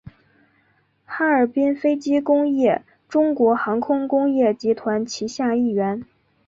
[1.05, 6.03] 哈尔滨飞机工业中国航空工业集团旗下一员。